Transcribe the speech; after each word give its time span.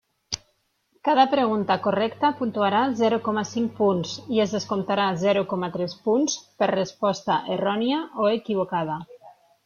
Cada 1.07 1.23
pregunta 1.31 1.75
correcta 1.87 2.31
puntuarà 2.39 2.79
zero 3.01 3.19
coma 3.27 3.43
cinc 3.49 3.75
punts 3.79 4.13
i 4.37 4.41
es 4.45 4.55
descomptarà 4.57 5.05
zero 5.25 5.43
coma 5.51 5.69
tres 5.75 5.93
punts 6.07 6.39
per 6.63 6.71
resposta 6.77 7.37
errònia 7.57 8.01
o 8.25 8.31
equivocada. 8.39 8.97